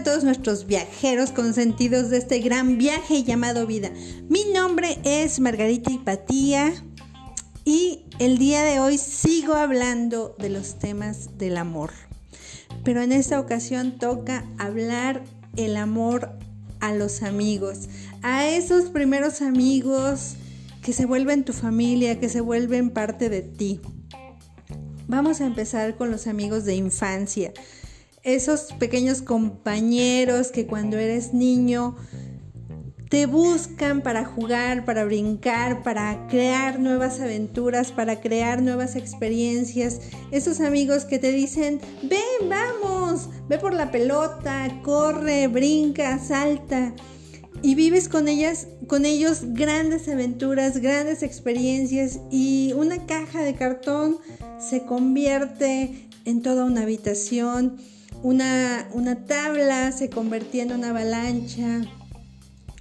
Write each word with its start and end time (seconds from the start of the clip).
a 0.00 0.02
todos 0.02 0.24
nuestros 0.24 0.66
viajeros 0.66 1.30
consentidos 1.30 2.08
de 2.08 2.16
este 2.16 2.38
gran 2.38 2.78
viaje 2.78 3.22
llamado 3.22 3.66
vida. 3.66 3.90
Mi 4.30 4.44
nombre 4.44 4.98
es 5.04 5.40
Margarita 5.40 5.90
Hipatía 5.90 6.72
y 7.66 8.06
el 8.18 8.38
día 8.38 8.62
de 8.62 8.80
hoy 8.80 8.96
sigo 8.96 9.52
hablando 9.52 10.34
de 10.38 10.48
los 10.48 10.78
temas 10.78 11.36
del 11.36 11.58
amor. 11.58 11.90
Pero 12.82 13.02
en 13.02 13.12
esta 13.12 13.38
ocasión 13.38 13.98
toca 13.98 14.46
hablar 14.56 15.22
el 15.56 15.76
amor 15.76 16.30
a 16.80 16.94
los 16.94 17.22
amigos, 17.22 17.90
a 18.22 18.48
esos 18.48 18.88
primeros 18.88 19.42
amigos 19.42 20.36
que 20.82 20.94
se 20.94 21.04
vuelven 21.04 21.44
tu 21.44 21.52
familia, 21.52 22.18
que 22.18 22.30
se 22.30 22.40
vuelven 22.40 22.88
parte 22.88 23.28
de 23.28 23.42
ti. 23.42 23.82
Vamos 25.08 25.42
a 25.42 25.46
empezar 25.46 25.98
con 25.98 26.10
los 26.10 26.26
amigos 26.26 26.64
de 26.64 26.74
infancia 26.74 27.52
esos 28.22 28.72
pequeños 28.78 29.22
compañeros 29.22 30.50
que 30.50 30.66
cuando 30.66 30.98
eres 30.98 31.32
niño 31.32 31.96
te 33.10 33.26
buscan 33.26 34.02
para 34.02 34.24
jugar, 34.24 34.84
para 34.84 35.04
brincar, 35.04 35.82
para 35.82 36.28
crear 36.28 36.78
nuevas 36.78 37.18
aventuras, 37.18 37.90
para 37.90 38.20
crear 38.20 38.62
nuevas 38.62 38.94
experiencias. 38.94 40.00
Esos 40.30 40.60
amigos 40.60 41.06
que 41.06 41.18
te 41.18 41.32
dicen, 41.32 41.80
ven, 42.04 42.48
vamos, 42.48 43.28
ve 43.48 43.58
por 43.58 43.74
la 43.74 43.90
pelota, 43.90 44.80
corre, 44.84 45.48
brinca, 45.48 46.20
salta. 46.20 46.94
Y 47.62 47.74
vives 47.74 48.08
con 48.08 48.28
ellas, 48.28 48.68
con 48.86 49.04
ellos 49.04 49.40
grandes 49.42 50.08
aventuras, 50.08 50.78
grandes 50.78 51.24
experiencias 51.24 52.20
y 52.30 52.72
una 52.76 53.06
caja 53.06 53.42
de 53.42 53.56
cartón 53.56 54.18
se 54.60 54.84
convierte 54.84 56.08
en 56.24 56.42
toda 56.42 56.64
una 56.64 56.82
habitación 56.82 57.76
una, 58.22 58.88
tabla 59.26 59.92
se 59.92 60.10
convertía 60.10 60.62
en 60.62 60.72
una 60.72 60.90
avalancha. 60.90 61.82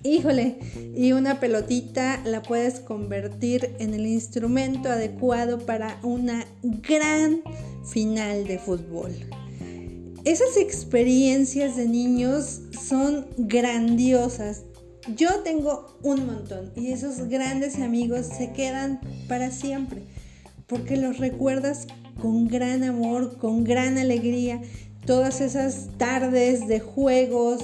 Híjole, 0.04 0.59
y 0.95 1.12
una 1.12 1.40
pelotita 1.40 2.22
la 2.23 2.42
puedes 2.42 2.80
convertir 2.80 3.76
en 3.80 3.94
el 3.94 4.06
instrumento 4.06 4.90
adecuado 4.90 5.60
para 5.60 6.00
una 6.04 6.45
gran 6.64 7.42
final 7.86 8.48
de 8.48 8.60
fútbol. 8.60 9.12
Esas 10.23 10.56
experiencias 10.58 11.76
de 11.76 11.88
niños 11.88 12.62
son 12.88 13.28
grandiosas. 13.38 14.64
Yo 15.16 15.40
tengo 15.40 15.98
un 16.02 16.26
montón 16.26 16.72
y 16.76 16.92
esos 16.92 17.28
grandes 17.28 17.80
amigos 17.80 18.28
se 18.28 18.52
quedan 18.52 19.02
para 19.28 19.52
siempre 19.52 20.04
porque 20.70 20.95
los 20.95 21.17
recuerdas 21.17 21.88
con 22.22 22.48
gran 22.48 22.84
amor, 22.84 23.38
con 23.38 23.64
gran 23.64 23.98
alegría 23.98 24.62
todas 25.10 25.42
esas 25.42 25.88
tardes 25.98 26.68
de 26.68 26.80
juegos. 26.80 27.64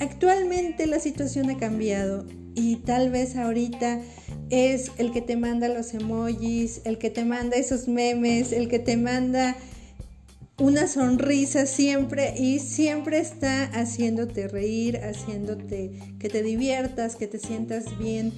Actualmente 0.00 0.86
la 0.86 0.98
situación 0.98 1.50
ha 1.50 1.58
cambiado 1.58 2.24
y 2.54 2.76
tal 2.76 3.10
vez 3.10 3.36
ahorita 3.36 4.00
es 4.48 4.90
el 4.96 5.12
que 5.12 5.20
te 5.20 5.36
manda 5.36 5.68
los 5.68 5.92
emojis, 5.92 6.80
el 6.86 6.96
que 6.96 7.10
te 7.10 7.26
manda 7.26 7.58
esos 7.58 7.86
memes, 7.86 8.50
el 8.50 8.68
que 8.68 8.78
te 8.78 8.96
manda 8.96 9.56
una 10.58 10.88
sonrisa 10.88 11.66
siempre 11.66 12.32
y 12.38 12.60
siempre 12.60 13.18
está 13.18 13.64
haciéndote 13.64 14.48
reír, 14.48 14.96
haciéndote 15.04 15.92
que 16.18 16.30
te 16.30 16.42
diviertas, 16.42 17.16
que 17.16 17.26
te 17.26 17.38
sientas 17.38 17.98
bien 17.98 18.32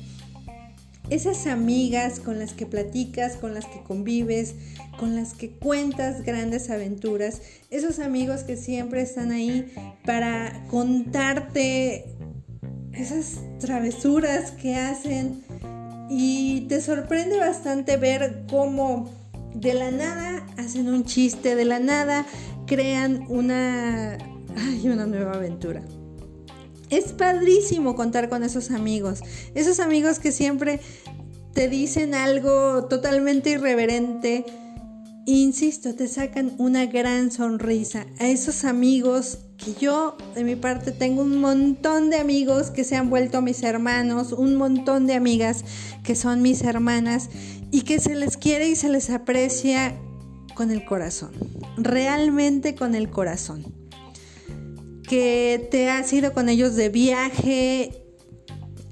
esas 1.11 1.47
amigas 1.47 2.21
con 2.21 2.39
las 2.39 2.53
que 2.53 2.67
platicas, 2.67 3.37
con 3.37 3.55
las 3.55 3.67
que 3.67 3.83
convives, 3.83 4.55
con 4.99 5.15
las 5.15 5.35
que 5.35 5.51
cuentas 5.51 6.23
grandes 6.23 6.71
aventuras, 6.71 7.43
esos 7.71 7.99
amigos 7.99 8.43
que 8.43 8.57
siempre 8.57 9.03
están 9.03 9.31
ahí 9.31 9.73
para 10.05 10.65
contarte 10.69 12.07
esas 12.93 13.41
travesuras 13.59 14.53
que 14.53 14.75
hacen 14.75 15.45
y 16.09 16.63
te 16.63 16.81
sorprende 16.81 17.39
bastante 17.39 17.97
ver 17.97 18.45
cómo 18.49 19.11
de 19.55 19.75
la 19.75 19.91
nada 19.91 20.47
hacen 20.57 20.89
un 20.89 21.05
chiste, 21.05 21.55
de 21.55 21.65
la 21.65 21.79
nada 21.79 22.27
crean 22.67 23.25
una, 23.29 24.19
una 24.85 25.07
nueva 25.07 25.35
aventura. 25.35 25.83
Es 26.91 27.13
padrísimo 27.13 27.97
contar 27.97 28.29
con 28.29 28.45
esos 28.45 28.71
amigos, 28.71 29.21
esos 29.55 29.81
amigos 29.81 30.19
que 30.19 30.31
siempre 30.31 30.81
te 31.53 31.69
dicen 31.69 32.15
algo 32.15 32.85
totalmente 32.85 33.51
irreverente. 33.51 34.45
Insisto, 35.25 35.95
te 35.95 36.07
sacan 36.07 36.53
una 36.59 36.87
gran 36.87 37.33
sonrisa. 37.33 38.07
A 38.21 38.29
esos 38.29 38.65
amigos 38.65 39.39
que 39.57 39.75
yo, 39.75 40.17
de 40.37 40.45
mi 40.45 40.55
parte, 40.55 40.93
tengo 40.93 41.23
un 41.23 41.41
montón 41.41 42.11
de 42.11 42.19
amigos 42.19 42.71
que 42.71 42.85
se 42.85 42.95
han 42.95 43.11
vuelto 43.11 43.43
mis 43.43 43.63
hermanos, 43.65 44.33
un 44.33 44.55
montón 44.55 45.07
de 45.07 45.15
amigas 45.15 45.65
que 46.05 46.15
son 46.15 46.43
mis 46.43 46.63
hermanas 46.63 47.31
y 47.73 47.83
que 47.83 47.99
se 47.99 48.15
les 48.15 48.37
quiere 48.37 48.69
y 48.69 48.77
se 48.77 48.89
les 48.89 49.11
aprecia 49.11 49.97
con 50.55 50.71
el 50.71 50.85
corazón, 50.85 51.33
realmente 51.77 52.77
con 52.77 52.95
el 52.95 53.11
corazón 53.11 53.86
que 55.09 55.69
te 55.71 55.91
has 55.91 56.13
ido 56.13 56.33
con 56.33 56.49
ellos 56.49 56.75
de 56.75 56.89
viaje, 56.89 58.07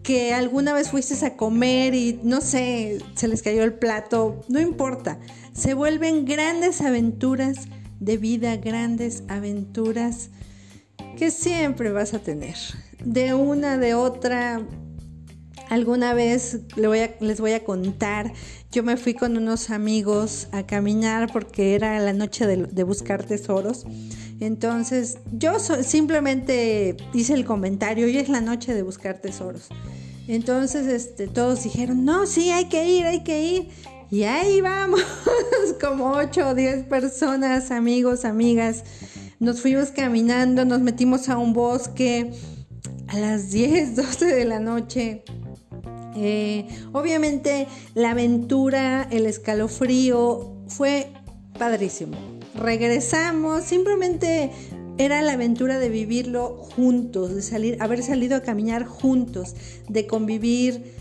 que 0.03 0.35
alguna 0.35 0.73
vez 0.75 0.91
fuiste 0.91 1.25
a 1.25 1.37
comer 1.37 1.95
y 1.95 2.21
no 2.23 2.41
sé, 2.41 2.99
se 3.15 3.27
les 3.27 3.43
cayó 3.43 3.65
el 3.65 3.75
plato, 3.75 4.43
no 4.49 4.61
importa. 4.61 5.19
Se 5.55 5.75
vuelven 5.75 6.25
grandes 6.25 6.83
aventuras 6.83 7.69
de 8.01 8.19
vida, 8.19 8.57
grandes 8.57 9.25
aventuras 9.29 10.31
que 11.17 11.31
siempre 11.31 11.91
vas 11.91 12.13
a 12.13 12.19
tener. 12.19 12.57
De 13.03 13.35
una, 13.35 13.79
de 13.79 13.95
otra, 13.95 14.67
alguna 15.71 16.13
vez 16.13 16.61
les 16.77 17.41
voy 17.41 17.53
a 17.53 17.65
contar, 17.65 18.33
yo 18.71 18.83
me 18.83 18.97
fui 18.97 19.15
con 19.15 19.37
unos 19.37 19.71
amigos 19.71 20.49
a 20.53 20.67
caminar 20.67 21.33
porque 21.33 21.75
era 21.75 21.99
la 22.01 22.13
noche 22.13 22.47
de 22.47 22.83
buscar 22.83 23.25
tesoros. 23.25 23.87
Entonces, 24.45 25.17
yo 25.33 25.59
simplemente 25.59 26.99
hice 27.15 27.33
el 27.33 27.47
comentario, 27.47 28.05
hoy 28.05 28.19
es 28.19 28.29
la 28.29 28.43
noche 28.43 28.75
de 28.75 28.83
buscar 28.83 29.19
tesoros. 29.19 29.69
Entonces, 30.29 30.87
este, 30.87 31.29
todos 31.29 31.65
dijeron, 31.65 32.05
no, 32.05 32.27
sí, 32.27 32.51
hay 32.51 32.67
que 32.67 32.87
ir, 32.87 33.07
hay 33.07 33.25
que 33.25 33.43
ir. 33.43 33.69
Y 34.11 34.25
ahí 34.25 34.61
vamos, 34.61 35.01
como 35.81 36.13
8 36.13 36.49
o 36.49 36.55
10 36.55 36.85
personas, 36.85 37.71
amigos, 37.71 38.27
amigas. 38.27 38.85
Nos 39.41 39.63
fuimos 39.63 39.91
caminando, 39.93 40.67
nos 40.67 40.81
metimos 40.81 41.31
a 41.31 41.39
un 41.39 41.55
bosque 41.55 42.31
a 43.09 43.19
las 43.19 43.51
10, 43.51 43.97
12 43.97 44.27
de 44.27 44.45
la 44.45 44.61
noche. 44.61 45.25
Eh, 46.17 46.69
obviamente 46.93 47.67
la 47.95 48.11
aventura, 48.11 49.09
el 49.11 49.25
escalofrío 49.25 50.63
fue 50.69 51.11
padrísimo 51.59 52.34
regresamos, 52.55 53.65
simplemente 53.65 54.51
era 54.97 55.23
la 55.23 55.33
aventura 55.33 55.79
de 55.79 55.89
vivirlo 55.89 56.57
juntos, 56.57 57.35
de 57.35 57.43
salir, 57.43 57.77
haber 57.81 58.03
salido 58.03 58.37
a 58.37 58.43
caminar 58.43 58.85
juntos, 58.85 59.55
de 59.89 60.07
convivir, 60.07 60.95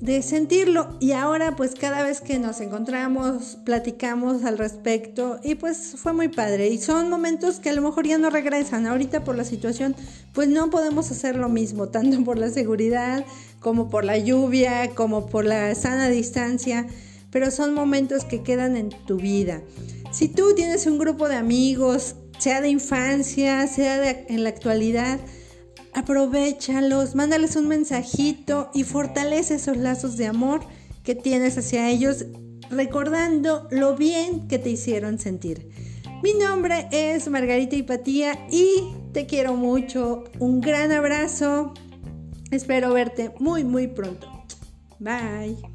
de 0.00 0.20
sentirlo. 0.22 0.96
Y 1.00 1.12
ahora 1.12 1.54
pues 1.56 1.74
cada 1.74 2.02
vez 2.02 2.20
que 2.20 2.38
nos 2.38 2.60
encontramos, 2.60 3.58
platicamos 3.64 4.44
al 4.44 4.58
respecto 4.58 5.38
y 5.42 5.54
pues 5.54 5.94
fue 5.96 6.12
muy 6.12 6.28
padre. 6.28 6.68
Y 6.68 6.78
son 6.78 7.08
momentos 7.08 7.60
que 7.60 7.70
a 7.70 7.72
lo 7.72 7.82
mejor 7.82 8.06
ya 8.06 8.18
no 8.18 8.30
regresan. 8.30 8.86
Ahorita 8.86 9.22
por 9.22 9.36
la 9.36 9.44
situación 9.44 9.94
pues 10.32 10.48
no 10.48 10.70
podemos 10.70 11.10
hacer 11.10 11.36
lo 11.36 11.48
mismo, 11.48 11.88
tanto 11.90 12.22
por 12.24 12.38
la 12.38 12.50
seguridad 12.50 13.24
como 13.60 13.88
por 13.88 14.04
la 14.04 14.18
lluvia, 14.18 14.90
como 14.94 15.26
por 15.26 15.44
la 15.44 15.74
sana 15.74 16.08
distancia. 16.08 16.86
Pero 17.30 17.50
son 17.50 17.74
momentos 17.74 18.24
que 18.24 18.42
quedan 18.42 18.76
en 18.76 18.90
tu 18.90 19.16
vida. 19.16 19.62
Si 20.14 20.28
tú 20.28 20.54
tienes 20.54 20.86
un 20.86 20.96
grupo 20.96 21.28
de 21.28 21.34
amigos, 21.34 22.14
sea 22.38 22.60
de 22.60 22.68
infancia, 22.68 23.66
sea 23.66 24.08
en 24.28 24.44
la 24.44 24.48
actualidad, 24.48 25.18
aprovechalos, 25.92 27.16
mándales 27.16 27.56
un 27.56 27.66
mensajito 27.66 28.70
y 28.72 28.84
fortalece 28.84 29.56
esos 29.56 29.76
lazos 29.76 30.16
de 30.16 30.28
amor 30.28 30.60
que 31.02 31.16
tienes 31.16 31.58
hacia 31.58 31.90
ellos, 31.90 32.26
recordando 32.70 33.66
lo 33.72 33.96
bien 33.96 34.46
que 34.46 34.60
te 34.60 34.70
hicieron 34.70 35.18
sentir. 35.18 35.68
Mi 36.22 36.32
nombre 36.32 36.86
es 36.92 37.28
Margarita 37.28 37.74
Hipatía 37.74 38.46
y 38.52 38.94
te 39.12 39.26
quiero 39.26 39.56
mucho. 39.56 40.22
Un 40.38 40.60
gran 40.60 40.92
abrazo. 40.92 41.74
Espero 42.52 42.94
verte 42.94 43.32
muy, 43.40 43.64
muy 43.64 43.88
pronto. 43.88 44.28
Bye. 45.00 45.73